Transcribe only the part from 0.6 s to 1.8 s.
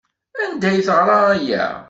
ay teɣra aya?